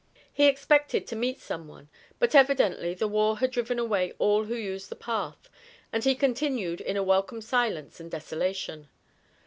He 0.33 0.47
expected 0.47 1.05
to 1.05 1.15
meet 1.15 1.39
some 1.39 1.67
one, 1.67 1.87
but 2.17 2.33
evidently 2.33 2.95
the 2.95 3.07
war 3.07 3.37
had 3.37 3.51
driven 3.51 3.77
away 3.77 4.13
all 4.17 4.45
who 4.45 4.55
used 4.55 4.89
the 4.89 4.95
path, 4.95 5.47
and 5.93 6.03
he 6.03 6.15
continued 6.15 6.81
in 6.81 6.97
a 6.97 7.03
welcome 7.03 7.39
silence 7.39 7.99
and 7.99 8.09
desolation. 8.09 8.89